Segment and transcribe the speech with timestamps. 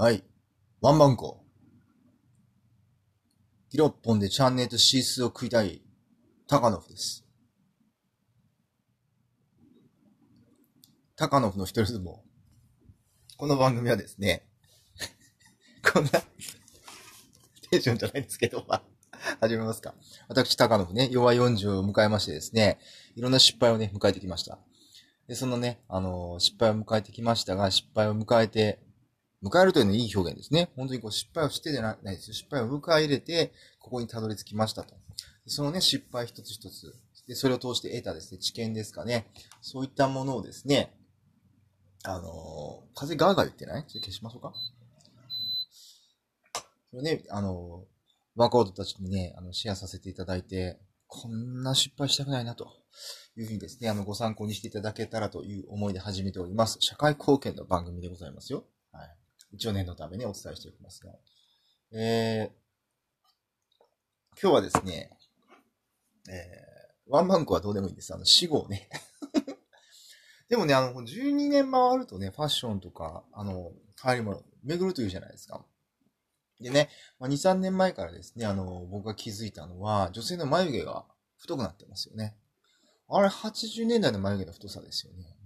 [0.00, 0.22] はい。
[0.80, 1.42] ワンバンコ。
[3.68, 5.82] ギロッポンでチャンネルとシースを食いたい、
[6.46, 7.26] タカノフです。
[11.16, 12.18] タカノフの一人相撲。
[13.36, 14.46] この番組はですね、
[15.92, 16.10] こんな、
[17.72, 18.82] テンションじゃないんですけど、まあ、
[19.40, 19.96] 始めますか。
[20.28, 22.78] 私、タカノフね、弱い40を迎えましてですね、
[23.16, 24.60] いろんな失敗をね、迎えてきました。
[25.26, 28.86] で、そのね、あのー、失敗を迎えてきましたが、失敗を迎えて、
[29.42, 30.70] 迎えるというのはいい表現ですね。
[30.76, 32.34] 本当にこう失敗をしてじゃないですよ。
[32.34, 34.94] 失敗を迎え入れて、ここにたどり着きましたと。
[35.46, 36.94] そのね、失敗一つ一つ、
[37.26, 39.30] で、それを通して得たですね、知見ですかね。
[39.60, 40.94] そういったものをですね、
[42.04, 43.86] あのー、風ガーガー言ってない？
[43.86, 44.52] ちょっと消しましょうか。
[46.90, 52.68] それね、あのー、ワークアウトたちにね、あの、シェアさせていただいて、こんな失敗したくないなと
[53.36, 56.78] いうふうにですね、あの、ご参考にしていただけたらという思いで始めております。
[56.80, 58.64] 社会貢献の番組でございますよ。
[58.92, 59.17] はい。
[59.52, 61.12] 一応念のためにお伝えしておきますが。
[61.92, 62.68] えー、
[64.40, 65.10] 今日はですね、
[66.30, 68.14] えー、ワンバンクはどうでもいいんです。
[68.14, 68.88] あの、死後ね。
[70.48, 73.72] でもね、あの、12年回るとね、ファッションとか、あの、
[74.04, 75.64] 流行り物、巡るというじゃないですか。
[76.60, 82.36] でね、まあ、2、3年前からですね、あの、僕が気づいたのは、女性の眉毛が太くなってますよね。
[83.08, 85.37] あれ、80年代の眉毛の太さですよね。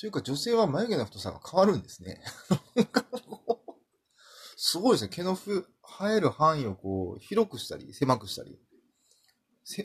[0.00, 2.22] というか、女性は眉毛の太さが変わるんですね。
[4.56, 5.10] すごいですね。
[5.10, 8.58] 毛のふ生える範囲をこう、広くしたり、狭くしたり、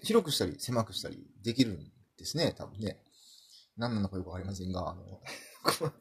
[0.03, 3.03] 広くしたり、狭くしたりできるんですね、多分ね。
[3.75, 5.21] 何なのかよくわかりませんが、あの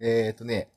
[0.00, 0.70] えっとね、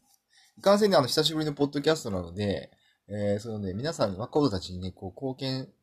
[0.57, 2.71] いかんせんね、あの、久しぶりのポッドキャストなので、
[3.09, 5.73] えー、そのね、皆さん、若者たちにね、こう、貢献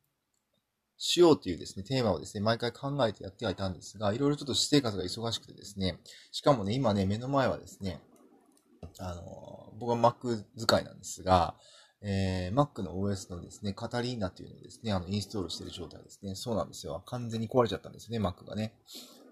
[0.98, 6.00] しようというですね、テーマをですね、毎回考えてやってはいたんですが、いろいろちょっと私生活が忙しくてですね、
[6.32, 8.00] しかもね、今ね、目の前はですね、
[8.98, 11.54] あの、僕は Mac 使いなんですが、
[12.02, 16.34] えー、Mac の OS のですね、カタリーナっていうのをですね、あの、インストールしてる状態ですね。
[16.34, 17.02] そうなんですよ。
[17.06, 18.74] 完全に壊れちゃったんですね、Mac がね。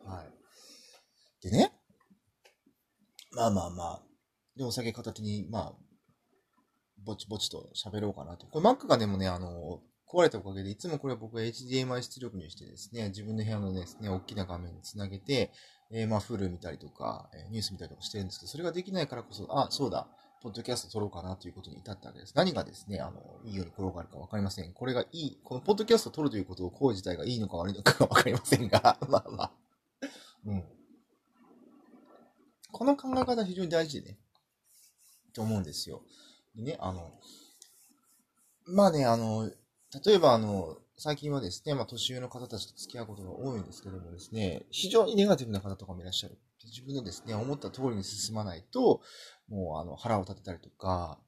[0.05, 1.43] はい。
[1.43, 1.72] でね、
[3.33, 4.03] まあまあまあ、
[4.56, 5.75] で、お酒片手に、まあ、
[7.05, 8.47] ぼちぼちと喋ろうかなと。
[8.47, 9.83] これ Mac がでもね、あの、
[10.15, 15.51] 壊れたおかげで、いつもこれは僕は HDMI 出力にしてですね、自分の部屋のですね、大きな画面につなげて、
[15.91, 20.07] えー、まあ、フル見たりとか、えー、ニュース見たりとかしてるんですけど、それができないからこそ、あ、そうだ、
[20.43, 22.33] ポッドキャスト撮ろうかなということに至ったわけです。
[22.37, 24.73] 何がですね、あの、いいように転がるかわかりません。
[24.73, 29.53] これがいい、このポッドキャスト撮るということを、行為自体がいいのか悪いのかわかりませんが、 まあまあ。
[30.47, 30.65] うん。
[32.73, 34.19] この考え方非常に大事でね、
[35.33, 36.03] と思うんですよ。
[36.55, 37.13] でね、あの、
[38.67, 39.51] まあね、あの、
[40.05, 46.38] 例えば、あの、最近はですね、まあ、年上の方たちと付き合うことが多いんですけどもですね、非常にネガティブな方とかもいらっしゃる。
[46.65, 49.03] 自分のですね、思った通りに進まないと、
[49.49, 51.19] もう、あの、腹を立てたりとか、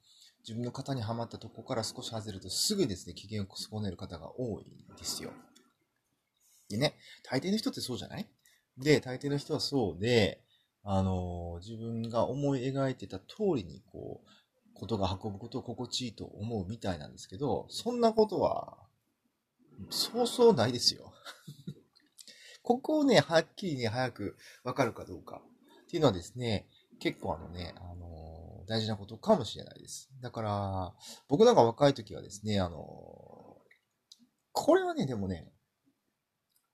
[0.40, 5.32] 自分の型にはまったとこから少し外れるとすぐですね、機嫌を損ねる方が多いんですよ。
[6.68, 6.94] でね、
[7.24, 8.28] 大抵の人ってそうじゃない？
[8.78, 10.40] で、大抵の人はそうで、
[10.84, 13.24] あの、自分が思い描いてた通
[13.56, 14.28] りに、こう、
[14.78, 18.76] ことが運ぶことを心地いいと思うみたいなんですけど、そんなことは、
[19.90, 21.12] そうそうないですよ。
[22.62, 25.42] ここをね、はっきりね、早くわかるかどうか
[25.84, 30.10] っていうのはですね、結構あのね、あのー、大事なことかもしれないです。
[30.20, 30.94] だから、
[31.28, 32.78] 僕なんか若い時はですね、あのー、
[34.52, 35.52] これはね、でもね、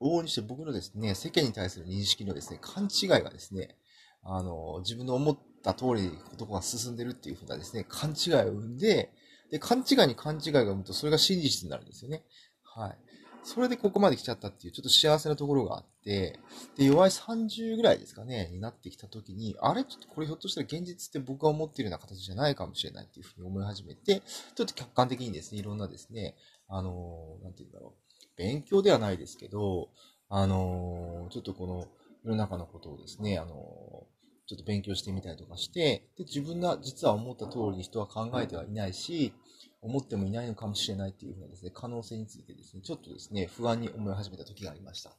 [0.00, 3.76] 往々にして僕のですね、世間に対する認識のですね、勘違いがですね、
[4.22, 9.12] あのー、自分の思っった通り男が進んでるっていうふうなですね、勘違いを生んで、
[9.50, 12.24] で、勘違いに勘違いが生むと、それが真実になるんですよね。
[12.64, 12.98] はい。
[13.44, 16.38] それでここまで来ちゃったっていう、ちょっと幸せなところがあって、
[16.76, 19.84] で、弱い30ぐらいですかね、になってきた時に、あれ？
[19.84, 24.22] ちょっとこれひょっとしたら現実って僕が思ってるような形じゃないかもしれないっていうふうに思い始めて、
[24.54, 26.36] ちょっと客観的にですね、いろんなですね、
[26.68, 29.90] あのー、なんて言うんだろう、勉強ではないですけど、
[30.28, 31.86] あのー、ちょっとこの
[32.24, 34.11] 世の中のことをですね、あのー
[34.46, 39.32] ちょっと勉強してみたりとかして、で、自分が実は思った通りに人は考えてはいないし、
[39.80, 45.16] 思ってもいないのかもしれないっていうふうなですね、可能性についてですね、ちょっとですね、不安に思い始めた時がありました。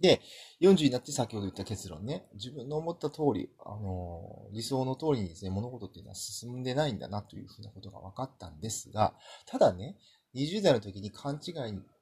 [0.00, 0.20] で、
[0.60, 9.14] 40になって先ほど言った結論ね、自分の思った通り、あのー、理想の通りにですね、物事っていうのは進んでないんだなというふうなことが分かったんですが、
[9.46, 9.96] ただね、
[10.34, 11.54] 20代の時に勘違い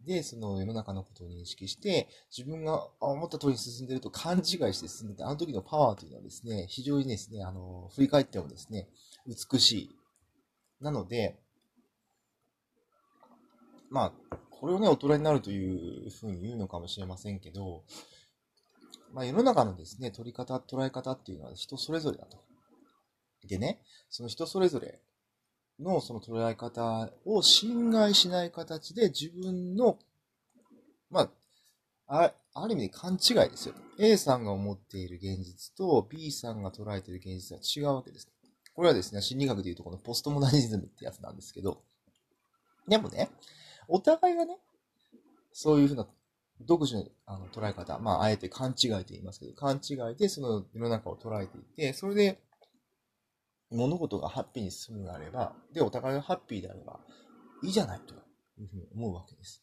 [0.07, 8.89] でその世の中のことを認識して、自分が思った通りに進んでると勘違いして進んでて、あの時のパワーというのはですね、非常にですね、あの、振り返ってもですね、
[9.27, 9.91] 美しい。
[10.81, 11.39] なので、
[13.91, 17.83] まあ、これをね、大人になるというふうに言うのかもしれませんけど、
[19.13, 22.39] まあ、世の中のですね、取り方、捉え方っていうのは人それぞれだと。
[23.49, 25.01] でね、その人それぞれ
[25.81, 29.99] のその捉え方を侵害しない形で自分の、
[31.11, 31.31] ま
[32.07, 33.75] あ、ある意味で勘違いですよ。
[33.99, 38.29] A さんが思っている現実と B さんが捉えている現実は違うわけです。
[38.75, 41.83] これはですね、心理学でいうとこのポストモダニズムってやつなんですけど、
[42.89, 43.31] でもね、
[43.89, 44.59] お互いがね、
[45.53, 46.07] そういうふうな
[46.61, 52.39] 独自のあの捉え方、まあ、あえて勘違いと言いますけど、勘違いでその世の中を捉えていて、それで
[53.71, 57.01] 物事がハッピーに進むのであれば、で、お互いがハッピーであれば、
[57.63, 59.63] いいじゃないというふうに思うわけです。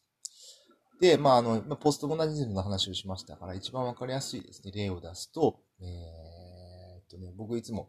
[1.00, 7.88] で、まあ、あの、ポストモダニズムの話をしましたから、一番わかりやすいですね、例を出すと、えー、っとね、僕いつも、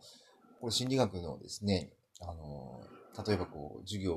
[0.61, 2.83] これ心理学のですね、あの、
[3.25, 4.15] 例えばこう、授業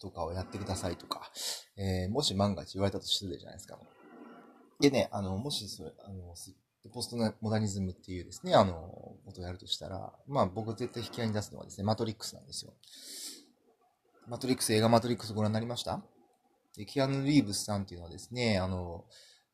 [0.00, 1.30] とかをやってくださいとか、
[1.76, 3.78] えー、もし万が一言われたと失礼じゃないですか。
[4.80, 6.34] でね、あの、もしそれ、あの、
[6.90, 8.72] ポストモダニズムっていうですね、あの、
[9.24, 12.72] ことをやるとしたら、まあ僕絶対引き合いに出すのはですね、マトリックスなんですよ。
[14.28, 16.02] マトリックス、映画マトリックスご覧になりました？
[16.76, 19.04] で、キアヌ・リーブスさんっていうのはですね、あの、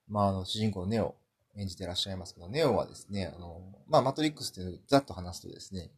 [0.09, 1.17] まあ、あの、主人公のネオ
[1.57, 5.91] 演じてらっしゃいますけど、ネオはですね、あの、まあ、マトリックスっていうのをざっと話すとですね、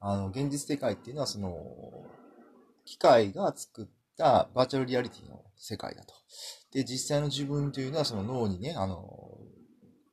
[0.00, 1.56] あの、現実世界っていうのはその、
[2.84, 3.86] 機械が作っ
[4.18, 6.14] たバーチャルリアリティの世界だと。
[6.72, 9.38] で、実際の自分というのはその脳にね、あの、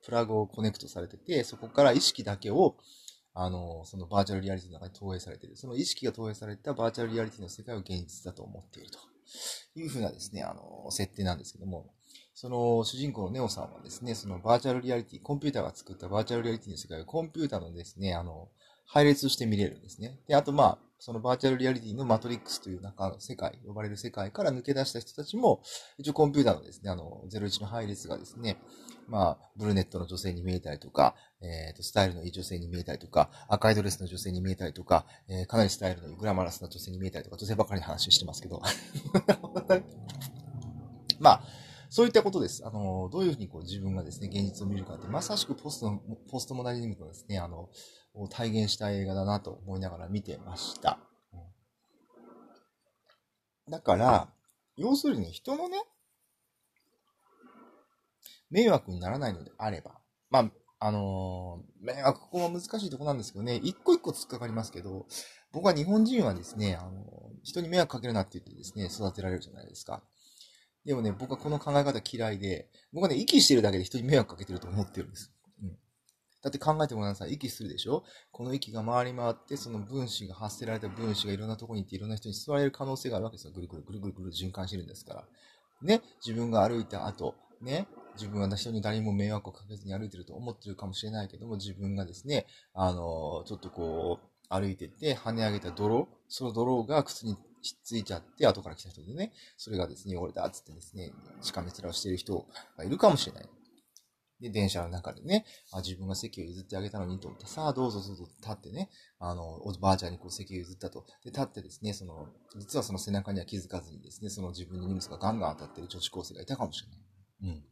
[0.03, 2.75] プラグをコネクトされてて、そこから意識だけを、
[3.33, 5.57] あの、そのバーチャルリアリティの中に投影されている。
[5.57, 9.00] その意識が投影されたバーチャルリアリティの世界を現実だと思っていると
[9.75, 11.94] いうふうなですね、あの、設定なんですけども、
[12.35, 18.50] その主人公のネオさんはですね、そのバーチャルリアリティ、コンピューターが作ったバーチャルリアリティの世界をコンピューターのですね、あの、
[18.85, 20.19] 配列して見れるんですね。
[20.27, 25.61] で、あとまあ、そのバーチャルリアリティのマトリックスという中の世界、呼ばれる世界から抜け出した人たちも、
[25.97, 28.55] 一応コンピューターのですね、あの、01の配列がですね、
[29.09, 38.61] まあ、ブルネットの女性に見えたりとか、えっ、ー、と、スタイルのいい女性に見えたりとか、赤いドレスの女性に見えたりとか、えー、かなりスタイルのいいグラマラスな女性に見えたりとか、女性ばかりの話してますけど。
[41.19, 41.44] まあ、
[41.89, 42.65] そういったことです。
[42.65, 46.01] あの、どういうふうにこう自分がですね、現実を見るかって、まさしくポスト、
[46.31, 47.69] ポストモダニズムのですね、あの、
[48.13, 51.00] を体現した映画だなと思いながら見てました。
[53.69, 54.30] だから、
[54.75, 55.77] 要するに人のね、
[58.50, 60.00] 迷惑にならないのであれば、
[60.30, 65.07] まあ、あのー、迷惑、ここも難しいとこなんですけどね、一個一個突っかかりますけど、
[65.51, 67.04] 僕は日本人はですね、あのー、
[67.44, 70.04] 人に迷惑かけるなって言ってですね、育てられるじゃないですか。
[70.86, 75.31] でもね、僕はこの考え方嫌いで、僕はね、息してるだけで人に迷惑かけてると思ってるんです。
[76.43, 77.33] だって考えてごらんなさい。
[77.33, 78.03] 息するでしょ？
[78.31, 83.53] この息が回り回って、その分子が発せられた分子がいろんなところに行っていろんな人に吸われる可能性があるわけですよ。
[83.55, 85.25] ぐるぐるぐるぐるぐる循環してるんですから。
[85.81, 101.11] ね、自分が歩いた後、ね、自分は人に誰にも迷惑をかけずに歩いてると思ってるかもしれないけども、自分がですね、あの、ちょっとこう、歩いてて跳ね上げた泥、その泥が靴にひっついちゃって、後から来た人でね、それがですね、汚れたっつってですね、
[101.41, 102.45] しかめ面をしている人
[102.77, 103.49] がいるかもしれない。
[104.43, 111.05] で、電車の中でね、あ自分が席を譲ってあげたのにと思って、さあどうぞどうぞ立ってね、あの、おばあちゃんにこう席を譲ったと。
[111.23, 117.53] で、立ってですね、その、実はその背中には気づかずにですね、その自分の荷物がガンガン当たってる女子高生がいたかもしれない。
[117.55, 117.63] うん。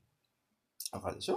[0.94, 1.36] わかるでしょ？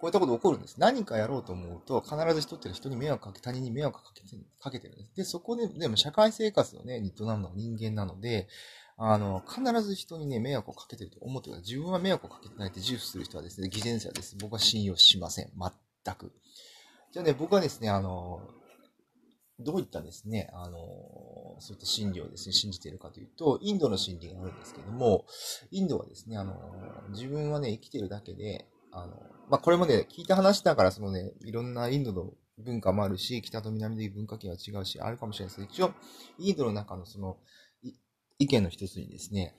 [0.00, 0.76] こういったこと起こるんです。
[0.78, 4.28] 何かやろうと思うと、必ず人ってのは人に迷惑かけ、他人に迷惑かけて
[4.58, 5.14] かけてるんです。
[5.14, 8.48] で、そこで、でも社会生活のね、営むの人間なので、
[9.02, 11.64] あの、必ず人にね、迷惑をかけてると思ってください。
[11.66, 14.36] 自分は迷惑をかけてないって自負する人はですね、偽善者です。
[14.38, 15.50] 僕は信用しません。
[16.04, 16.32] 全く。
[17.10, 18.42] じゃあね、僕はですね、あの、
[19.58, 20.76] どういったですね、あの、
[21.60, 25.24] そういった心理をですね、信じているかというと、インドの心理があるんですけども、
[25.70, 26.54] インドはですね、あの、
[27.08, 29.14] 自分はね、生きてるだけで、あの、
[29.48, 35.94] まあ、これもね、聞いた話だから、そのね、いろんなインドの文化もあるし、北と南で文化圏は違うし、あるかもしれないですけど、一応、
[36.38, 37.38] インドの中のその、
[38.40, 39.54] 意見の一つにですね、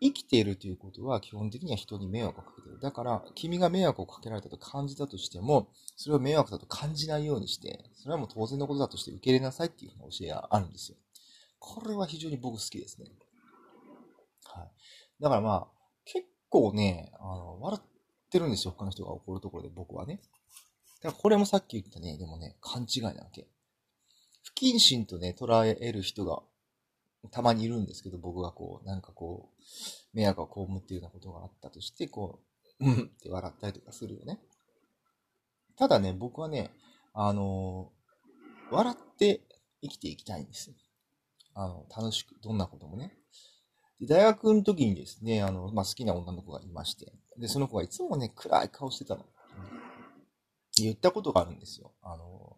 [0.00, 2.78] 生きているということは基本的には人に迷惑をかけている。
[2.80, 10.96] だから、君が迷惑をかけられたと感じたとしても、それを迷惑だと感じないようにして、それはもう当然のことだとして受け入れなさいっていうふうな教えがあるんですよ。
[11.58, 13.10] これは非常に僕好きですね。
[14.44, 14.70] はい。
[15.20, 15.66] だからまあ、
[16.04, 17.88] 結構ね、あの、笑っ
[18.30, 18.74] てるんですよ。
[18.76, 20.20] 他の人が怒るところで僕はね。
[21.02, 23.48] だからこれもさっき言ったね、でもね、勘違いなわけ。
[24.42, 26.42] 不謹慎とね、捉える人が
[27.30, 32.40] たまにいるんですけど、僕がこう、なんかこう、迷惑を被っているようなことがあったとして、こ
[32.80, 34.40] う、うんって笑ったりとかするよね。
[35.76, 36.70] ただね、僕はね、
[37.12, 37.92] あの、
[38.70, 39.42] 笑って
[39.82, 40.72] 生きていきたいんです。
[41.54, 43.16] あの、楽しく、どんなこともね。
[44.00, 49.24] で大学の時にですね、あの、まあ、好きな女の子がいまして、で、その子がいつもね、暗い顔してたの。
[50.76, 51.92] 言ったことがあるんですよ。
[52.02, 52.56] あの、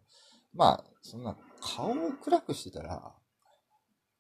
[0.55, 3.15] まあ、そんな顔を暗くしてたら、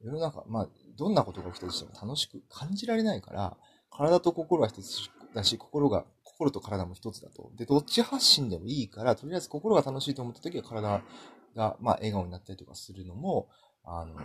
[0.03, 3.57] 世の中、まあ、どんなことが起きたとしても楽しく感じられないから、
[3.91, 7.50] 体と心は一つだし、心が、心と体も一つだと。
[7.57, 11.03] で、どっち発信でもいいから、とりあえず心が楽しいと思った時は体
[11.55, 13.49] が、まあ、笑顔になったりとかするのも、
[13.85, 14.23] あの、ま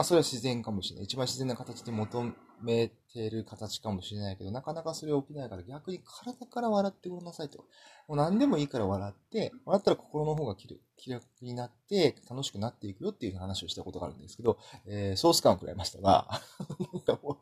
[0.00, 1.04] あ、それは自然かもしれない。
[1.04, 2.32] 一番自然な形で求
[2.64, 7.58] めてる形かもしれないけど、なかなかそれは起きないから、逆に体から笑ってごらんなさいと。
[8.08, 16.28] もう何でもいいから笑って、笑ったら心の方が気楽になって、楽しくなっていくよっていう話をしたことがあるんですけど、えー、ソース感を食らいましたが、
[16.92, 17.38] なんかもう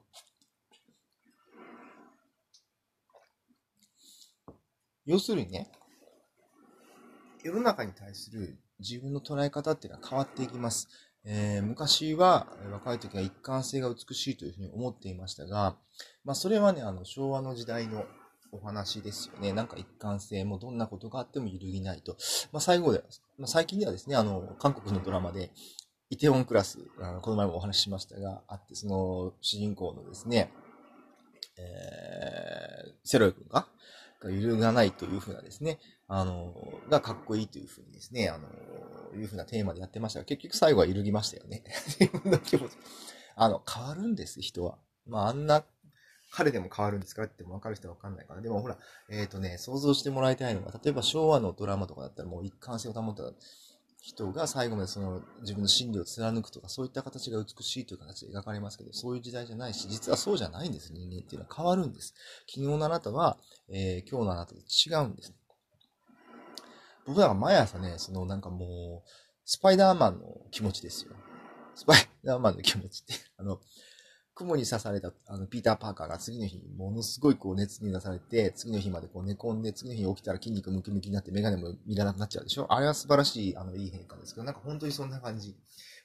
[5.04, 5.70] 要するにね、
[7.42, 10.88] 世の中に対する自分の捉え方っていうのは変わっていきます。
[11.24, 15.76] えー、昔は若い時は一貫性が美しいというふうに思っていましたが、
[16.24, 18.04] まあそれはね、あの昭和の時代の
[18.50, 19.52] お話ですよね。
[19.52, 22.16] なんか一貫性もどんなことがあっても揺るぎないと。
[22.52, 23.02] まあ最後で、
[23.38, 25.50] まあ、最近ではですね、あの、韓国のドラマで、
[26.10, 30.52] イテウォンクラス、あのこの前もお話ししましたが、あって、その主人公のですね、
[31.56, 33.66] えー、セロイ君が、
[34.20, 36.54] が揺るがないというふうなですね、あの、
[36.90, 38.46] がかっこいいというふうにですね、あの、
[39.16, 41.64] いうふうなテーマでやってましたが、結局最後は揺るぎましたよね。
[43.36, 44.78] あの、変わるんです、人は。
[45.06, 45.64] まあ、あんな、
[46.30, 48.40] 彼でも変わるんですかっても分かる人は分かんないから。
[48.40, 48.78] でもほら、
[49.10, 53.32] えっ、ー、とね、想像してもらいたいのが、例えば昭和のドラマとかだったらもう一貫性を保った
[54.00, 62.14] 人が最後までその自分の真理を貫くとか、そういった形が美しいという形で描かれますけど、そういう時代じゃないし、実はそうじゃないんです、人間っていうのは変わるんです。
[62.48, 63.38] 昨日のあなたは、
[63.68, 65.34] えー、今日のあなたと違うんです。
[67.06, 69.08] 僕らが毎朝ね、そのなんかもう、
[69.44, 71.12] スパイダーマンの気持ちですよ。
[71.74, 73.60] スパイダーマンの気持ちって、 あの、
[74.34, 82.72] 雲に刺された、あの、ピーター・パーカーが次の日、ものすごいこう熱に出されて、次の日までこう寝込んで、次の日起きたら筋肉ムキムキになってメガネも見らなくなっちゃうでしょ？
[82.72, 85.54] あれは素晴らしい、あの、いい変化ですけど、なんか本当にそんな感じ。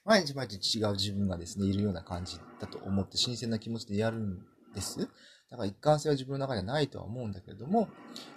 [0.04, 5.08] 毎日毎日違う自分がですね、いるような感じだと思って新鮮な気持ちでやるんです。
[5.50, 7.88] だから一貫性は自分の中にはないとは思うんだけれども、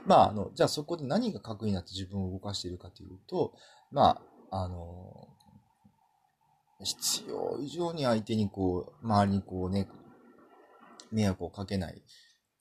[0.06, 3.52] まあ、あの、じゃあそこで何が核になって自分を動かしているかというと、
[3.90, 5.28] まあ、あの、
[6.82, 9.88] 必要以上に相手にこう、周りにこうね、
[11.10, 12.02] 迷惑をかけない、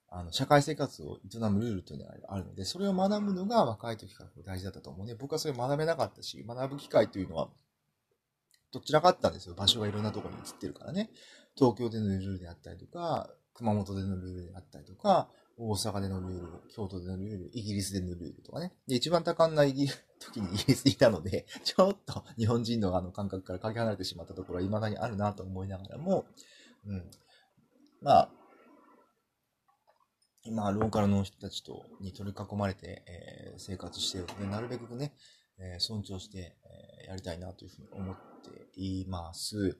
[0.09, 5.13] あの、社会生活を営むルールというのがあるので、それを学ぶのが若い時から大事だったと思うね。
[5.13, 7.49] 僕はそれを学べなかったし、学ぶ機会というのは、
[8.71, 9.55] どちらかったんですよ。
[9.55, 11.11] 場所がいろんなところに移ってるからね。
[11.55, 18.73] 東京でのルールであったりとか、熊本でのルールであったりとか、大阪でのルール、京都でのルール、イギリスでのルールとかね。
[18.87, 19.75] で、一番多感な時
[20.41, 26.25] にイギリスにいたので、 ちょっと日本人のあの感覚からかけ離れてしまったところは未だにあるなと思いながらも、
[26.85, 27.11] うん。
[28.01, 28.31] まあ、
[30.43, 35.13] 今、ローカルの人たちとに取り囲まれて、えー、生活しているので、なるべくね、
[35.59, 36.57] えー、尊重して、
[37.03, 39.77] えー、やりたいなというふうに思っています。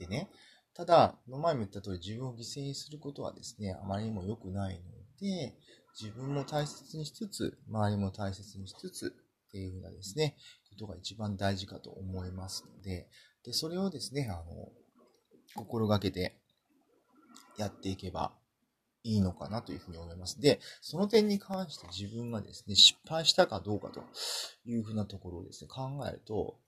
[0.00, 0.28] でね、
[0.76, 4.82] ただ、の前も言った通り自分を犠牲にすることはですね、あまりにも良くないの
[5.18, 5.54] で、
[5.98, 9.14] 自分も大切にしつつ、周りも大切にしつつ、
[9.48, 10.36] っていうふうなですね、
[10.68, 13.08] ことが一番大事かと思いますので、
[13.42, 14.70] で、それをですね、あの、
[15.54, 16.36] 心がけて
[17.56, 18.32] やっていけば
[19.02, 20.38] いいのかなというふうに思います。
[20.42, 24.04] で、その点に関して自分がですね、失敗したかどうかと
[24.66, 26.58] いうふうなところをですね、考えると、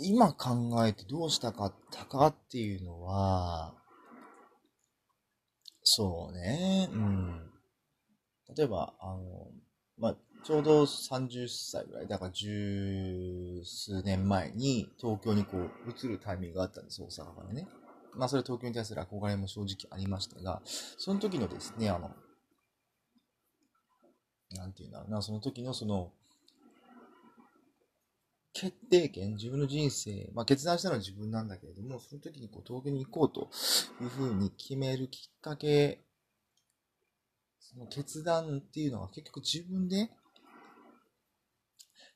[0.00, 3.74] 今考えてどうしたかったかっていうのは、
[5.82, 7.50] そうね、うん。
[8.56, 9.50] 例えば、あの、
[9.98, 17.68] まあ、ちょうど30歳ぐらい、だから十数年前に東京にこう移るタイミングがあったんです、大阪からね。
[18.14, 22.10] まあ、それ東京に対する憧れも正直ありましたが、その時のですね、あの、
[24.50, 26.12] なんていうんだろうな、その時のその、
[28.52, 33.48] 決定権、自分の人生、まあ決断したのは自分なんだけれども、その時にこう東京に行こうと
[34.02, 36.00] いうふうに決めるきっかけ、
[37.58, 40.10] その決断っていうのは結局自分で、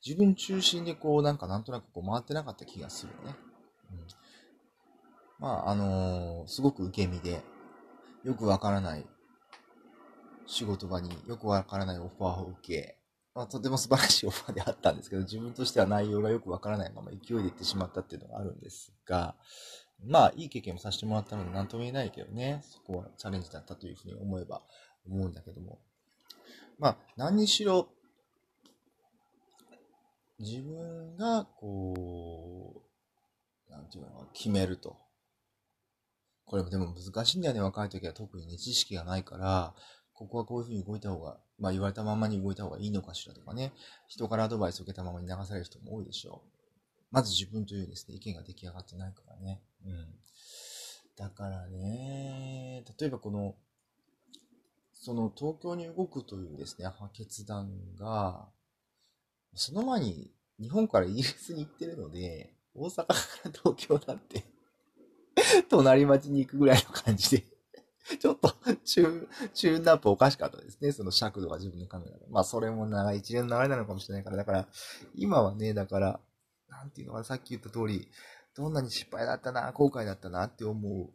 [0.04, 3.36] 自分中心でこうなんかなんとなくこう回ってなかった気がするよね。
[3.92, 4.06] うん、
[5.38, 7.42] まああのー、すごく受け身で、
[8.24, 9.06] よくわからない
[10.46, 12.98] 仕事場によくわからないオファーを受け、
[13.36, 19.34] まあ、とても素晴らしいオファーであったんですけど、自分としては内容がよくわからないまま勢いで行ってしまったっていうのがあるんですが、
[20.08, 24.62] まあ、いい経験もさせてもらったので、なんとも言えないけどね、そこはチャレンジだったというふうに思えば
[25.06, 25.80] 思うんだけども。
[26.78, 27.88] まあ、何にしろ、
[30.38, 32.82] 自分が、こ
[33.68, 34.96] う、なんていうの、決めると。
[36.46, 39.74] これもでも難しいんだよね、若い時は特にね、知識がないから、
[40.16, 43.72] ここはこういうふうに動いた方が、まあ言われたままに動いた方がいいのかしらとかね、
[44.08, 46.48] 人からアドバイスを受けたままに流される人も多いでしょう。
[47.10, 49.62] まず自分というですね、意見が出来上がってないからね。
[49.84, 50.06] うん。
[51.16, 53.54] だからね、例えばこの、
[54.92, 58.48] その東京に動くというですね、決断が、
[59.54, 64.44] その前に日本からイギリスに行ってるので、大阪から東京だって
[65.68, 67.44] 隣町に行くぐらいの感じで
[68.20, 70.92] ちょっと、中、チューンナップおかしかったですね。
[70.92, 72.26] その尺度が自分のカメラで。
[72.28, 74.36] まあ、それも長い一連のあれなのかもしれないから。
[74.36, 74.68] だから、
[75.14, 76.20] 今はね、だから、
[76.68, 78.08] なんていうのかな、さっき言った通り、
[78.54, 81.10] どんなに失敗だったな、後悔だったなって思う、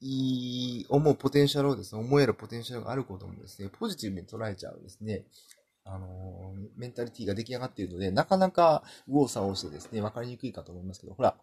[0.00, 5.24] いい、思うポテンシャルをですね、思えるポテンシャルがあることもですね、ポジティブに捉えちゃうですね、
[5.84, 11.36] あのー、メンタリティが出来上がっているので、なかなか右往左往してですね、わかりにくいかと思いますけど、ほら、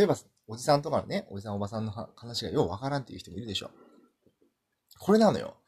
[0.00, 0.16] 例えば、
[0.48, 3.70] おじさんとかのね、おじさんおばさんの話がようわからんっていう人もいるでしょ。
[4.98, 5.58] これなのよ。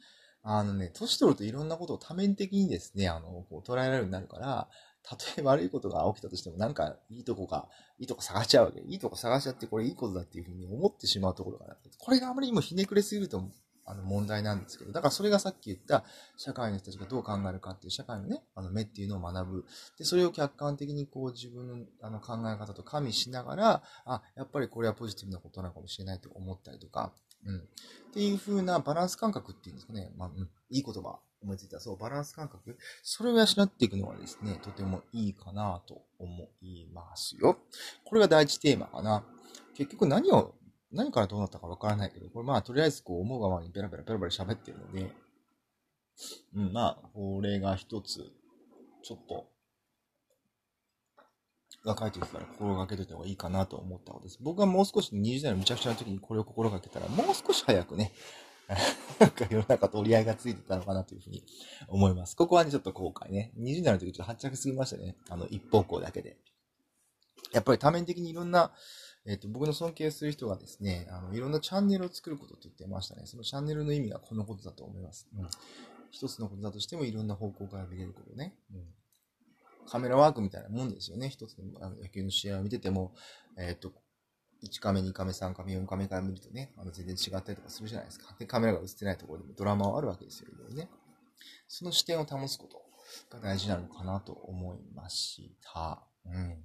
[0.43, 4.71] あのね、年取るといろんなことを多面的にですね、あの、こう捉えられるようになるから、
[5.03, 8.81] たとえ悪いことが起きたとしても、なんかいいとこが、いいとこ探しちゃうわけ。
[8.81, 11.77] いいとこ探しちゃって、これいいことだっていうふうに思ってしまうところがある。
[11.99, 13.43] これがあまりにもひねくれすぎると、
[13.85, 16.05] あの問題なんですけど、だからそれがさっき言った
[16.37, 19.65] 社会の人たちがどう考えるかっていう社会のね、あの目っていうのを学ぶ。
[19.99, 27.13] で、それを客観的にこう自分のあの考え方と加味しながら、あ、やっぱりこれはポジティブなことなのかもしれないと思ったりとか、
[27.45, 27.57] うん。
[27.57, 27.61] っ
[28.13, 30.13] ていう風なバランス感覚っていうんですかね。
[30.17, 30.49] まあ、うん。
[30.71, 31.81] いい言葉思いついた。
[31.81, 32.79] そう、バランス感覚。
[33.03, 37.59] それを養っていくのはですね、とてもいいかなと思いますよ。
[38.05, 39.25] これが第一テーマかな。
[39.75, 40.55] 結局何を、
[40.93, 45.13] 何からどうなったかわからないけど、これまあ、とりあえずこう思うがままにペラペラペラペラ喋ってるので、
[46.55, 48.21] うん、まあ、これが一つ、
[49.03, 49.49] ちょっと、
[51.85, 54.39] 若い時から心がけといた方がいいかなと思ったことです。
[54.41, 58.13] 僕はもう少し20代のむちゃくちゃな時にこれを心がけたら、もう少し早くね、
[59.19, 61.45] なんか世の中と折り合いがついてたのかなというふうに
[61.89, 62.37] 思います。
[62.37, 63.53] ここはね、ちょっと後悔ね。
[63.59, 65.17] 20代の時ちょっと発着すぎましたね。
[65.29, 66.39] あの、一方向だけで。
[67.53, 68.73] やっぱり多面的にいろんな、
[69.25, 73.23] えっ、と、僕の尊敬する人がですね、あの、いろんなチャンネルを作ることって言ってましたね。
[73.27, 75.29] そのチャンネルの意味がこのことだと思います。
[75.37, 75.49] うん。
[76.11, 78.55] 一つのことだとしてもいろんな方向から見れることね。
[78.73, 78.85] うん。
[79.87, 81.29] カメラワークみたいなもんですよね。
[81.29, 81.65] 一つの
[82.01, 83.15] 野球の試合を見てても、
[83.57, 83.93] えっ、と、
[84.65, 88.35] 1カメ、2カメ、3カメ、4カメから見るとね、あの全然違ったりとかするじゃないですか。
[88.39, 90.89] で、カメラが映ってないところでもドラマはあるわけですよ、ね。
[91.67, 96.03] その視点を保つことが大事なのかなと思いました。
[96.27, 96.65] うん。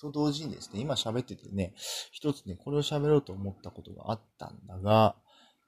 [0.00, 1.74] と同時にですね、今喋っててね、
[2.12, 5.16] 一つね、これを喋ろうと思ったことがあったんだが、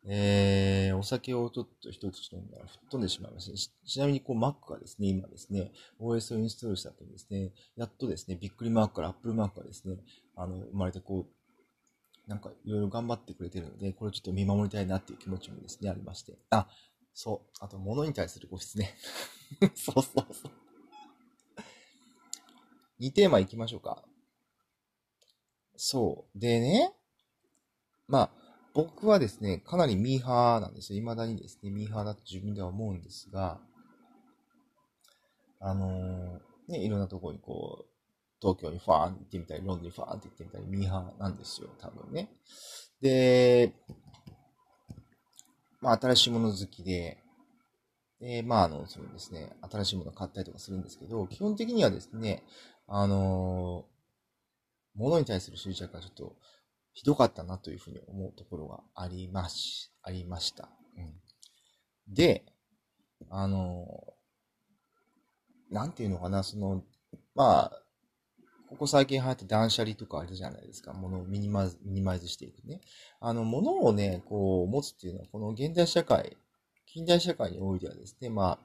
[0.09, 3.87] えー、お酒をちょっと一口飲んだら吹っ飛んでしまいました。
[3.87, 9.99] ちなみに、こう、Mac がですね、今ですね、OS をインストールした後にですね、やっとですね、びっくりマークから Apple マークがですね、
[10.37, 16.39] あの、生まれてこう、なんかいろいろ頑張ってくれてるので、これちょっと見守りたいなっていう気持ちもですね、ありまして。
[16.51, 16.69] あ、
[17.13, 17.51] そう。
[17.61, 18.95] あと、物に対するご質ね。
[19.75, 20.53] そうそうそう。
[23.01, 24.05] 2テーマ行きましょうか。
[25.83, 26.39] そう。
[26.39, 26.93] でね、
[28.07, 28.31] まあ、
[28.75, 31.01] 僕はですね、かなりミーハーなんですよ。
[31.01, 33.59] 未だにですね、ミーハーだと自分では思うんですが、
[35.59, 37.87] あのー、ね、いろんなところにこう、
[38.43, 42.29] 東京にファーンって行ってみたり、ロンドンにファーンって行ってみたり、ミーハーなんですよ、多分ね。
[43.01, 43.73] で、
[45.81, 47.17] まあ、新しいもの好きで、
[48.21, 52.45] で、まあ、あの、そうですね、新しいもの買ったりとかするんですけど、基本的にはですね、
[52.87, 53.87] あの、
[54.95, 56.37] ものに対する執着がちょっと、
[56.93, 60.69] ひどかったなというふうに思うところがありまし、ありました。
[60.97, 61.15] うん。
[62.13, 62.45] で、
[63.29, 63.87] あの、
[65.71, 66.83] なんていうのかな、その、
[67.35, 67.83] まあ、
[68.69, 70.93] ここ最近流行って断捨離とかあるじゃないですか。
[70.93, 72.81] ものをミニマイズ、ミニマイズしていくね。
[73.21, 76.37] あの、ものをね、こう、持つっていうのは、この現代社会、
[76.87, 78.59] 近代社会においてはですね、ま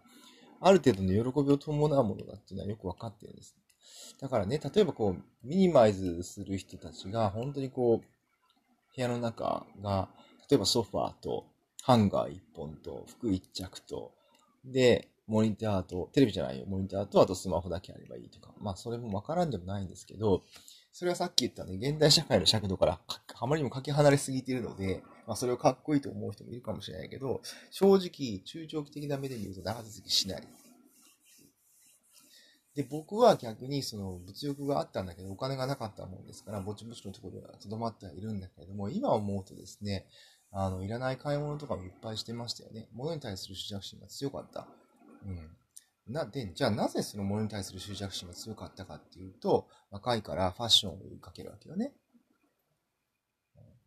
[0.61, 3.55] あ、ある程度の喜びを伴うものだっていうのはよくわかってるんです。
[4.19, 10.09] だからね、例えばこう、ミニマイズする人たちが、本当にこう、部屋の中が、
[10.49, 11.45] 例えばソファーと、
[11.83, 14.13] ハンガー1本と、服1着と、
[14.63, 18.53] で、モニターと、テレビじゃないよ、モニターと、あとスマホだけあればいいとか。
[18.59, 20.43] まあ、それもわからんでもないんですけど、
[20.91, 22.99] それはさっき言ったね、現代社会の尺度から
[23.39, 30.47] あまりにもかけ離れすぎているので、まあ、それをかっこいいと思う人もいるかもしれないけど、正直、中長期的な目で見ると長続きしない。
[32.75, 40.05] で、僕は逆にその物欲があったんだけど、お金がなかったもんですから、ぼちぼちのところでは留まってはいるんだけれども、今思うとですね、
[40.51, 42.89] あの、いらない買い物とかもいっぱいしてましたよね。
[42.93, 44.67] 物に対する執着心が強かった。
[45.25, 46.13] うん。
[46.13, 51.93] な、で、じゃあなぜその物に対する執着心が強かったかっていうと、若いからファッションを追いかけるわけよね。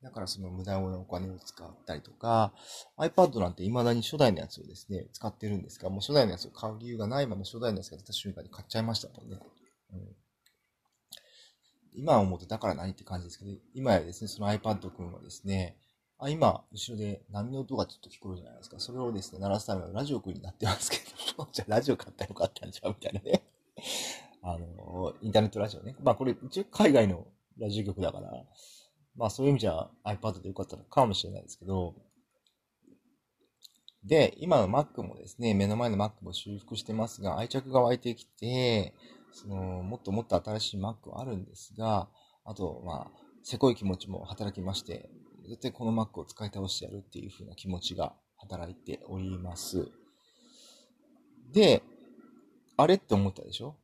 [0.03, 2.53] だからその無駄なお金を使ったりとか、
[2.99, 9.39] iPad なんて未だに初代のやつをですね、使ってるんですが、もう初代のやつを買う理由がないまま初代のやつが出た瞬間に買っちゃいましたもんね。
[9.93, 10.01] うん、
[11.95, 15.77] 今思うとだから何って感じですけど、今やですね、その iPad 君はですね、
[16.21, 18.79] あ、今、後ろで波の音がちょっと聞こえるじゃないですか。
[18.81, 20.99] それをですね、鳴らすためのラジオ君になってますけ
[21.37, 23.43] ど、 じゃあラジオ買ったらよかったんちゃうみたいなね。
[24.43, 25.97] あの、インターネットラジオね。
[26.01, 28.33] まあこれ一応海外のラジオ局だから、
[29.19, 31.95] まあそういう意味じゃ iPad でよかったのかもしれないですけど、
[34.05, 38.95] で、今の Mac もですね、目の前の Mac も修復してますが、愛着が湧いてきて、
[39.33, 42.09] その、もっともっと新しい Mac はあるんですが、
[42.45, 45.11] あと、まあ、せこい気持ちも働きまして、
[45.49, 49.91] 絶対この Mac を使い倒してやるっていう風な気持ちが働いております。
[51.53, 51.83] で、
[52.77, 53.75] あれって思ったでしょ？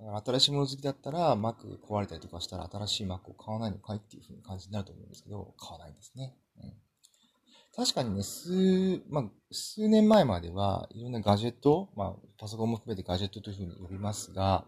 [0.00, 6.34] だから新しいもの好きだったら、Mac 壊れたりとかしたら新しい Mac を買わないのかいっていう風に感じになると思うんですけど、買わないんですね。
[6.62, 6.72] うん。
[7.76, 14.64] 確かにね、数、まあ、数年前までは、いろんなガジェット、まあ、パソコンも含めてガジェットという風に呼びますが、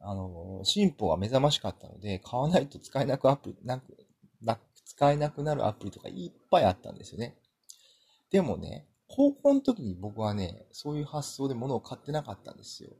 [0.00, 3.96] あの、進歩が目覚ましかったので、買わないと使えなくアプリ、なく、
[4.42, 7.36] な使えなくなるアプリとかいっぱいあったんですよね。
[8.30, 12.90] でもね、高校の時に僕はね、そういう発想で物を買ってなかったんですよ。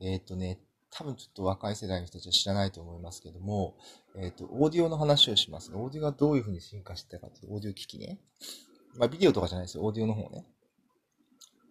[0.00, 0.58] えっ、ー、とね、
[0.90, 3.76] 多分ちょっと若い世代の人たちは知らないと思いますけども、
[4.16, 5.76] えっ、ー、と、オーディオの話をします、ね。
[5.78, 8.18] オーディオがどういう風に進化してたかという、オーディオ機器ね。
[8.96, 9.84] まあ、ビデオとかじゃないですよ。
[9.84, 10.46] オーディオの方ね。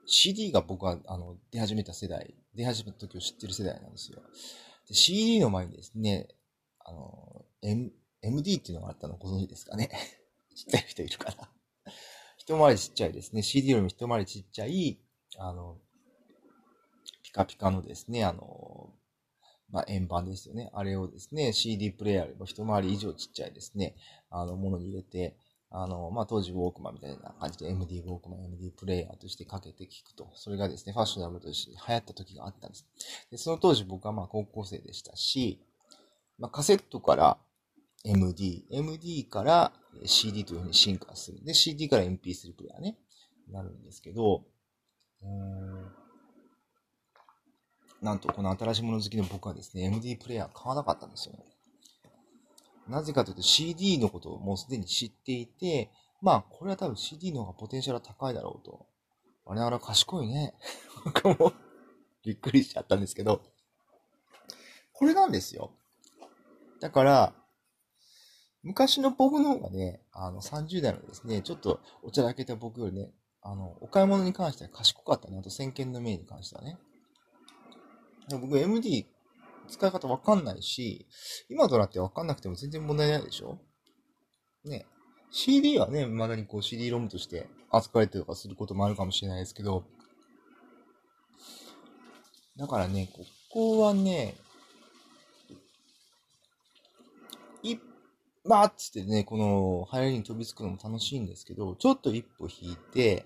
[0.06, 4.22] CD が僕は、あの、出始めた世代、出始めた時を知ってる世代なんですよ。
[4.88, 6.30] で CD の前にですね、
[6.80, 9.90] あの、M、MD っていうのがあったのご存知ですかね
[10.56, 11.50] 知ってる人いるかな
[12.38, 13.44] 一回りちっちゃいですね。
[13.44, 15.00] CD よりも一回りちっちゃい、
[15.38, 15.78] あの、
[17.22, 18.92] ピカピカのですね、あの、
[19.72, 20.70] まあ、円盤ですよね。
[20.74, 23.96] あれをですね、CD プレイヤーよりも一回り以上ちっちゃいですね、
[24.30, 25.36] あの、ものに入れて、
[25.72, 30.32] あの、まあ、当時ウォークマンみたいな感じで MD ウォークマン、MD プレイヤーとしてかけて聞くと。
[30.34, 32.88] それがですね、ファッショナブルとして流行った時があったんです。
[33.30, 35.62] で、その当時僕はま高校生でしたし、
[36.40, 37.38] まあ、カセットから
[38.04, 39.72] MD、MD から
[40.06, 41.44] CD というふうに進化する。
[41.44, 42.98] で、CD から MP3 プレイヤーね、
[43.52, 44.46] なるんですけど、
[45.22, 46.09] うん
[48.02, 51.36] なんとこの新しいもの好きの僕はですね、MD プレイヤー買わなかったんですよ。
[52.88, 58.88] なぜかというと CD のことをもうすでに知っていて、まあ、これは多分 CD の方がポテンシャル高いだろうと。
[59.46, 60.54] あれあれ賢いね。
[61.06, 61.54] 僕も
[62.24, 63.42] びっくりしちゃったんですけど、
[64.94, 65.72] これなんですよ。
[66.82, 67.34] だから、
[68.64, 75.38] 昔の僕の方がね、あの、30代のですね、ちょっとお茶だけた僕よりね、あの、お買い物に関しては賢かったね。
[75.38, 76.78] あと先見の明に関してはね。
[78.38, 79.08] 僕 MD
[79.68, 81.08] 使い方わかんないし、
[81.50, 83.60] 今となってわかんなくても全然問題ないでしょ？
[84.66, 84.86] ね。
[85.32, 89.84] CD はね、まだにこう CD ロムとして扱われてとかすることもあるかもしれないですけど、
[92.58, 94.36] だからね、ここはね、
[97.64, 97.80] いっ、
[98.44, 103.26] まあ、つってね、この流行りに飛びつくのも楽しいんですけど、ちょっと一歩引いて、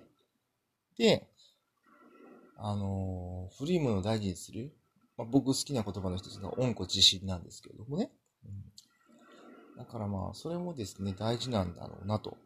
[0.97, 1.27] で、
[2.57, 4.71] あのー、古いものを大事にする。
[5.17, 8.11] まあ、僕好きな言葉の一つが温故知新なんですけれどもね。
[8.45, 12.37] うん、だからまあ、それもですね、大事なんだろうなと。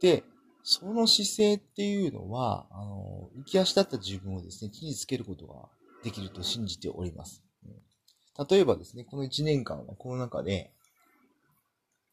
[0.00, 0.24] で、
[0.62, 5.68] その姿勢っていうのは、あの、浮き足立った自分をですね、気につけることが
[6.02, 7.42] できると信じております。
[7.64, 10.72] うん、例えばですね、この1年間はコロナ禍で、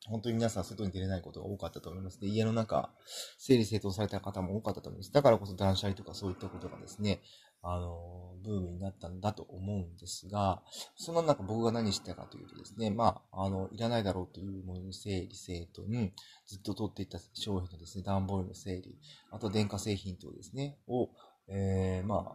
[0.07, 2.19] 本当に皆さん外に出れないことが多かったと思います。
[2.19, 2.89] で、家の中、
[3.37, 5.13] 整理整頓された方も多かったと思います。
[5.13, 7.21] だからこそ断捨離とかそういったことがですね、
[7.63, 10.61] あの、ブームになったんだと思うんですが、
[10.95, 16.11] そんな中僕が何してたかというとですね、まあ、あの、いらないだろうというものの整理整頓、
[16.47, 18.97] ずっと取っていった商品のですね、段ボールの整理、
[19.31, 21.09] あと電化製品等ですね、を、
[21.47, 22.33] えー、ま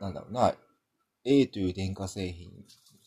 [0.00, 0.54] あ、なんだろうな、
[1.24, 2.50] A という電化製品、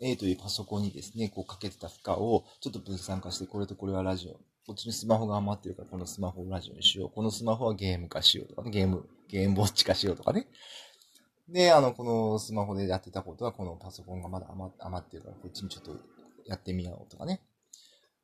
[0.01, 4.39] A というパソコンにですね、こうかけてた負荷をちょっと分散化して、これとこれはラジオ。
[4.67, 7.09] こっちにスマホが余ってるから、このスマホをラジオにしよう。
[7.11, 10.47] このスマホはゲーム化しようとかね、ゲーム、ゲームウォッチ化しようとかね。
[11.49, 14.47] で、あの、このスマホでやってたことは、このパソコンがまだ
[14.79, 15.95] 余ってるから、こっちにちょっと
[16.45, 17.41] やってみようとかね。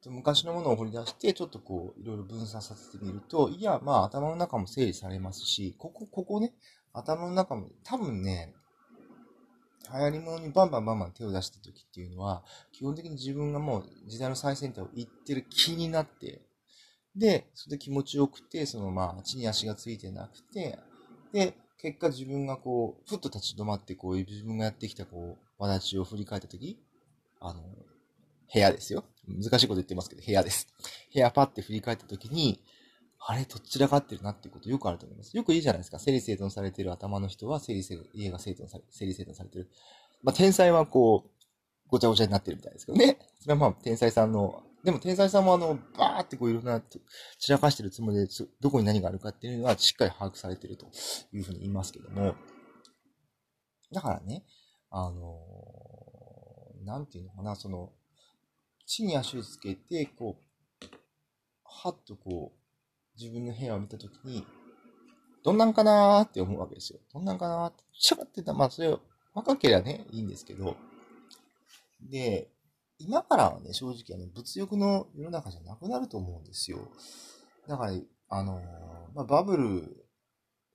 [0.08, 6.54] 昔のものを掘り出して、ちょっとこう、いろいろ分散させてみると、いや、まあ、頭の中も整理されますし、ここ、ここね、
[6.94, 8.56] 頭の中も、多分ね、
[9.94, 16.42] 流行り物にバンバンバンバン手を出した時っていうのは、基本的に自分がもう時代の最先端を行ってる気になって、
[17.16, 20.80] で、それで気持ちよくて、そのまあ、地に足がついてなくて、
[21.34, 26.80] で、結果自分がこう、ふっと立ち止まって、こう、自分がやってきたこう、わを振り返ったとき、
[27.40, 27.62] あの、
[28.54, 29.04] 部屋ですよ。
[29.28, 30.68] 難しいこと言ってますけど、部屋です。
[31.12, 32.62] 部屋パって振り返った時に、
[33.20, 35.36] あれ、どちらかってるなっていうことよくあると思います。
[35.36, 35.98] よく言うじゃないですか。
[35.98, 39.70] 整理整頓されてる頭の人は整理整頓、家が整頓され、整理整頓されてる。
[40.22, 41.30] まあ、天才はこう、
[41.88, 43.18] ごちゃごちゃになってるみたいですけどね。
[43.40, 46.82] それはまあ、天才さんの、でも天才さんもあの、バーってこういろんな、
[47.40, 48.28] 散らかしてるつもりで、
[48.60, 50.88] どこに何があるかっていうのはしっかり把握されてると
[51.34, 52.36] いうふうに言いますけども。
[53.94, 54.44] だからね、
[54.90, 57.92] あのー、なんていうのかな、その、
[58.88, 60.88] 地に足をつけて、こう、
[61.64, 64.46] はっとこう、自分の部屋を見たときに、
[65.44, 67.00] どんなんかなーって思うわけですよ。
[67.14, 67.84] どんなんかなーって。
[67.94, 68.96] シャーってたまあそれ
[69.34, 70.76] 若ければね、いいんですけど、
[72.02, 72.52] で、
[73.04, 76.88] 今からはね、正直あの、物欲の世の中じゃなくなると思うんですよ。
[77.68, 77.94] だから、
[78.30, 78.62] あの、
[79.14, 80.06] まあ、バブル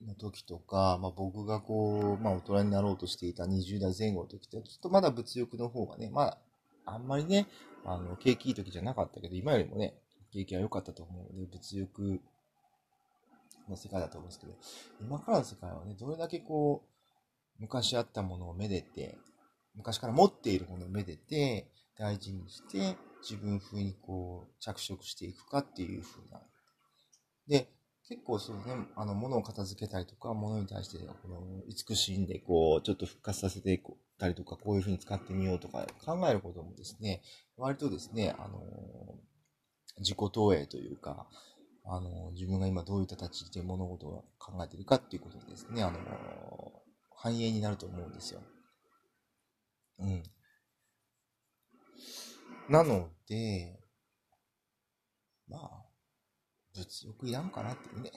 [0.04, 6.38] の時とか、まあ、僕がこう、まあ、大人になろうとしていた20代前後の時って、ちょっとまだ物欲の方がね、まあ、
[6.84, 7.46] あんまりね、
[7.84, 9.94] あの、景気いい時じゃなかったけど、今よりもね、
[10.32, 12.20] 景気は良かったと思うので、物欲
[13.68, 14.52] の世界だと思うんですけど、
[15.00, 16.96] 今からの世界はね、どれだけこう、
[17.58, 19.18] 昔あったものをめでて、
[19.74, 22.96] 昔から持っているものをめでて、大事にして、
[23.28, 26.40] 自分風にこう、着色していくかっていう風な。
[27.48, 27.68] で、
[28.08, 28.62] 結構そうね、
[28.94, 33.80] あの、物を片付けたりとか、物に対して、この、慈しいんで、こう、ちょっと復活させてい
[34.18, 37.22] たりとか、こういう風に使ってみようとか考えることもですね、
[37.56, 38.60] 割とですね、あの、
[39.98, 41.26] 自己投影というか、
[41.84, 45.98] あの、自分が今どういう形で物事を考えているかっていうことでですね、あの、
[47.16, 48.40] 反映になると思うんですよ。
[49.98, 50.22] うん。
[52.68, 53.78] なので、
[55.48, 55.86] まあ、
[56.74, 58.10] 物欲いらんかなっていうね。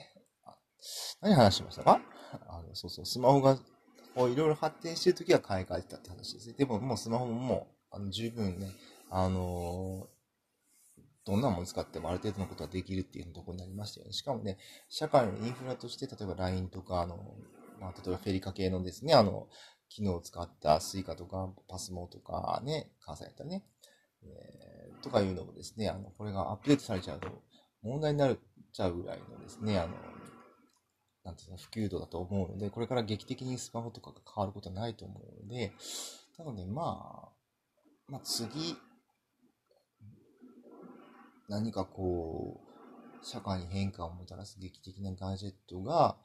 [1.22, 2.02] 何話しましたか？
[2.48, 3.58] あの、そうそう、スマホが、
[4.16, 6.56] こういろいろ発展してる時は買い替えてたって話ですね。
[6.58, 8.72] でももうスマホももう、あの、十分ね、
[9.10, 10.20] あのー
[11.26, 14.14] どんなもの使ってもある程度のことはできるっていうところになりましたよね。
[14.14, 14.58] しかもね、
[14.88, 17.36] 社会のインフラとして、例えば LINE とか、あの、
[17.80, 19.48] まあ、例えばフェリカ系のですね、あの、
[19.90, 23.64] 機能を使った Suica とか、パスモとかね、関西やったらね、
[24.24, 27.30] えー、とかいうのもですね、あの、これがアップデートされちゃうと
[27.82, 28.38] 問題になっ
[28.74, 29.94] ちゃうぐらいのですね、あの、
[31.24, 35.74] なんていうの、普及度だと思うので、これから劇的にスマホとかが変わることはないと思うので、
[36.38, 38.76] なので、まあ、まあ次、
[41.48, 46.18] 何かこう、社会に変化をもたらす劇的なガジェットが、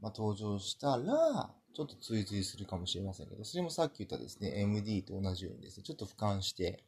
[0.00, 6.84] まあ、登場したら、ちょっと追随するかもしれませんけど、それもさっき言ったですね、MD と同じようにですね、ちょっと俯瞰して、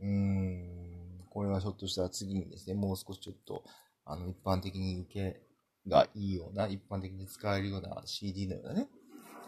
[0.00, 3.64] うん、これはひょっとしたら次にですね、もう少しちょっと、
[4.04, 5.40] あの、一般的に受け
[5.88, 8.88] がいいような、一般的に使えるような CD のようなね、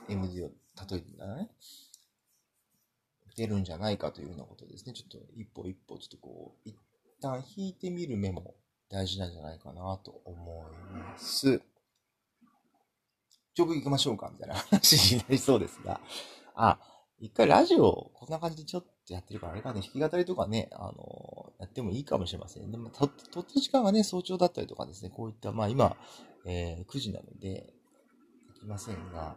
[0.08, 1.50] MD を例えてみたらね、
[3.36, 4.92] 出るんじゃないかというようなことですね。
[4.92, 6.76] ちょっと一歩一歩、ちょっとこう、一
[7.22, 8.54] 旦引いてみる目も
[8.90, 11.60] 大事なんじゃないかなと思います。
[13.54, 16.00] 曲行きましょうかみたいな話になりそうですが。
[16.54, 16.78] あ、
[17.18, 22.70] 一回ラジオ、こんな感じでちょっとやってるから、あれかね、弾き語りとかね、あのやってもいいかもしれません。
[22.70, 25.96] でも、と、とった時間がね、早朝だったりとかですね、こういった、まあ今、
[26.44, 27.72] えー、9時なので、
[28.54, 29.36] できませんが、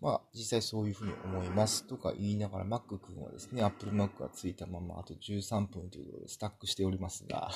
[0.00, 7.52] まあ、実際そういうふうに思いますとか言いながら、Mac 君はですね、Apple Mac がついたまま、あと13分ということでスタックしておりますが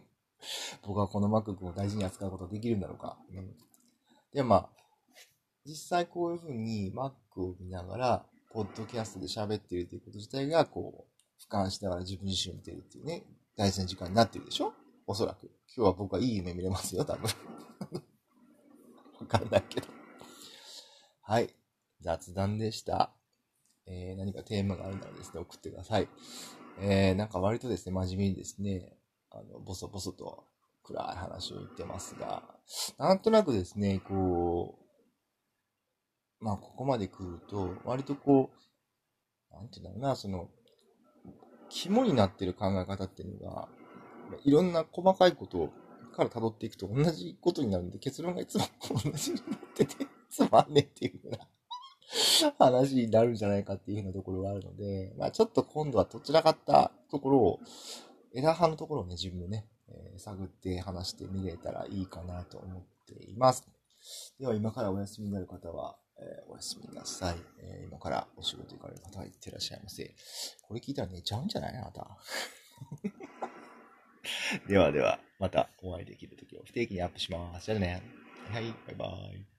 [0.86, 3.18] 僕はこの Mac 君を大事に扱うことができるんだろうか。
[3.30, 3.54] うん、
[4.32, 4.70] で、まあ、
[5.66, 8.26] 実際こういうふうに Mac を見ながら、
[8.56, 13.22] ポッドキャストで喋っているということ自体が、こう、俯瞰しながら自分自身を見てるっていうね、
[13.54, 14.72] 大事な時間になってるでしょ？
[15.06, 15.50] おそらく。
[15.76, 17.28] 今日は僕はいい夢見れますよ、多分。
[19.20, 19.88] わかんないけど。
[21.20, 21.54] はい。
[22.00, 23.12] 雑談でした。
[23.84, 26.08] えー、何かテーマがあるならですね、送ってください。
[26.80, 28.96] えー、なんか割とですね、真面目にですね、
[29.32, 30.46] あの、ボソボソと
[30.82, 32.42] 暗い話を言ってますが、
[32.96, 34.85] なんとなくですね、こう、
[36.40, 38.50] まあ、ここまで来ると、割とこ
[39.52, 40.50] う、なんていうんだろうな、その、
[41.68, 43.68] 肝になってる考え方っていうのが、
[44.44, 45.70] いろんな細かいこと
[46.16, 48.64] から辿っていくと同じことになるんで、結論がいつも
[49.04, 51.38] 同じになってて、つまんねっていうふうな
[52.58, 57.60] 話になるんじゃないかっていうふうなところがあるので、まあちょっと今度はどちらかったところを、
[58.34, 63.66] 枝葉のところをね、自分でね、えー、探って話してみれたらいいかなと思っています。
[64.38, 70.14] では今からお休みになる方は、えー、おやすみなさい、えー、今からお仕事行かれる方はいってらっしゃいませ。
[70.62, 71.76] これ聞いたら寝ちゃうんじゃない？
[71.76, 72.16] あなた。
[74.68, 77.66] ではでは、またお会いできる時を不定期にアップします。
[77.66, 78.02] じゃあね。
[78.50, 79.55] はい、バイバイ。